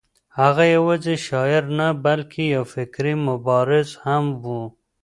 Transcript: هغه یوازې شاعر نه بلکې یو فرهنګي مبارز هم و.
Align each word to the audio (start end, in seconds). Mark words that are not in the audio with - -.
هغه 0.39 0.63
یوازې 0.75 1.15
شاعر 1.27 1.63
نه 1.79 1.87
بلکې 2.05 2.41
یو 2.55 2.63
فرهنګي 2.73 3.13
مبارز 3.27 3.89
هم 4.03 4.25
و. 4.43 4.45